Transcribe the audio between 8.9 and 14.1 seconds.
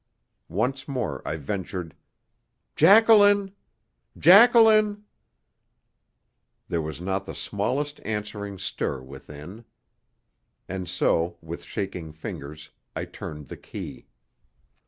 within. And so, with shaking fingers, I turned the key.